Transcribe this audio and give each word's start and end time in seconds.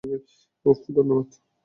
উফ, 0.65 0.79
ধন্যবাদ। 0.95 1.27